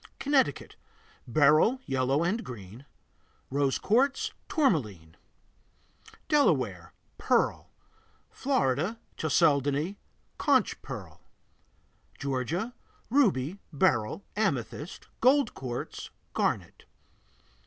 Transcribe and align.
Connecticut 0.17 0.77
Beryl, 1.27 1.79
yellow 1.85 2.23
and 2.23 2.43
green; 2.43 2.87
rose 3.51 3.77
quartz, 3.77 4.31
tourmaline 4.49 5.15
Delaware 6.27 6.91
Pearl. 7.19 7.69
Florida 8.31 8.97
Chalcedony, 9.15 9.99
conch 10.39 10.81
pearl. 10.81 11.21
Georgia 12.17 12.73
Ruby, 13.11 13.59
beryl, 13.71 14.25
amethyst, 14.35 15.07
gold 15.19 15.53
quartz, 15.53 16.09
garnet. 16.33 16.85